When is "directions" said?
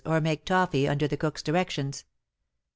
1.43-2.05